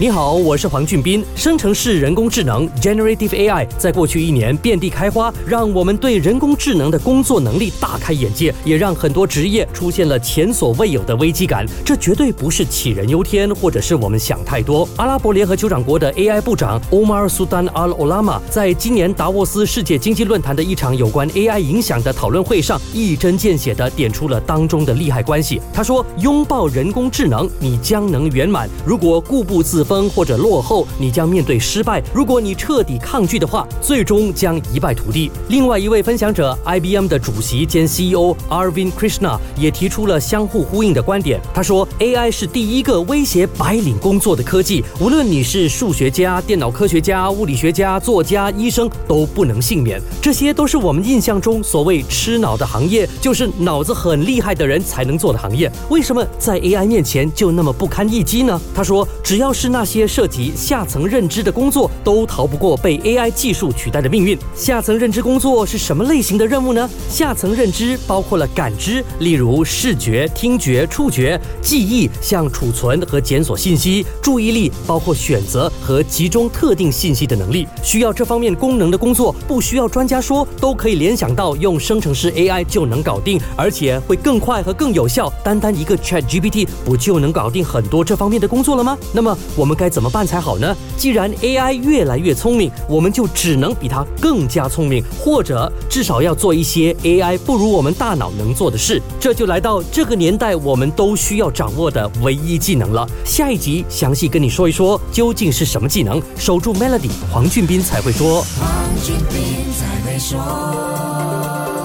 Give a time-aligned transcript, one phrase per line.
[0.00, 1.24] 你好，我是黄俊斌。
[1.34, 11.66] 生成式人工智能 （Generative AI） 在过去一年遍地开花，让我们对人工智能的工作能力大开眼界，也让很多职业出现了前所未有的危机感。
[11.84, 14.88] 这绝对不是杞人忧天，或者是我们想太多。
[14.94, 25.60] 阿拉伯联合酋长国的 AI 部长 Omar Sultan Al Olama 在今年达沃斯世界经济论坛的一场有关 AI 影响的讨论会上，一针见血地点出了当中的利害关系。
[25.74, 32.02] 他说：“拥抱人工智能，你将能圆满；如果固步自封或者落后，你将面对失败。
[32.12, 35.30] 如果你彻底抗拒的话，最终将一败涂地。
[35.48, 41.40] 另外一位分享者，IBM 的主席兼 CEO Arvind Krishna 也提出了相互呼应的观点。
[41.54, 49.98] 他说，AI 是第一个威胁白领工作的科技，无论你是数学家、电脑科学家、物理学家、作家、医生，都不能幸免。
[50.20, 55.70] 这些都是我们印象中所谓吃脑的行业，就是脑子很厉害的人才能做的行业。
[55.88, 58.60] 为什么在 AI 面前就那么不堪一击呢？
[58.74, 64.36] 他说，只要是那那些涉及下层认知的工作都逃不过被 AI 技术取代的命运。
[64.52, 66.90] 下层认知工作是什么类型的任务呢？
[67.08, 77.64] 下层认知包括了感知，例如视觉、听觉、触觉；记忆，像储存和检索信息；注意力，包括选择和集中特定信息的能力。
[77.80, 85.32] 需要这方面功能的工作，不需要专家说，都可以联想到用生成式 AI 就能搞定，而且会更快和更有效。
[85.44, 88.98] 单单一个 ChatGPT 不就能搞定很多这方面的工作了吗？
[89.12, 90.74] 那么我我们该怎么办才好呢？
[90.96, 99.02] 既然 AI 越来越聪明，我们就只能比它更加聪明，或者至少要做一些 AI 不如我们大脑能做的事。
[99.20, 103.06] 这就来到这个年代，我们都需要掌握的唯一技能了。
[103.26, 106.18] 下一集详细跟你说一说，究竟是什么技能？
[106.38, 108.40] 守住 Melody，黄俊斌才会说。
[108.58, 108.70] 黄
[109.04, 111.77] 俊斌在会说。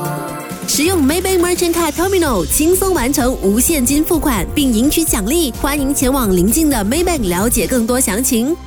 [0.75, 5.51] 使用 Maybank Merchant Card Terminal 轻松完成无现金付款，并赢取奖励。
[5.61, 8.57] 欢迎前往临近的 Maybank 了解更多详情。